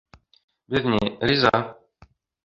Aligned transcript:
—Беҙ 0.75 0.87
ни 0.93 1.11
риза. 1.31 1.53